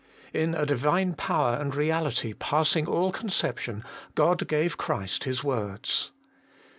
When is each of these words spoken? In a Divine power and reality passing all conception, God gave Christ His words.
In 0.33 0.55
a 0.55 0.65
Divine 0.65 1.13
power 1.13 1.57
and 1.57 1.75
reality 1.75 2.33
passing 2.33 2.87
all 2.87 3.11
conception, 3.11 3.83
God 4.15 4.47
gave 4.47 4.75
Christ 4.75 5.25
His 5.25 5.43
words. 5.43 6.11